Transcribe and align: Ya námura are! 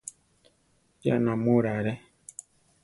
Ya 1.03 1.19
námura 1.19 1.73
are! 1.79 1.93